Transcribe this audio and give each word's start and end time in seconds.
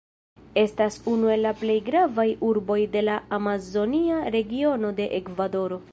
Estas 0.59 0.95
unu 1.11 1.27
el 1.33 1.43
la 1.47 1.51
plej 1.59 1.75
gravaj 1.91 2.27
urboj 2.49 2.79
de 2.97 3.05
la 3.11 3.19
Amazonia 3.39 4.19
Regiono 4.37 4.95
de 5.03 5.11
Ekvadoro. 5.21 5.81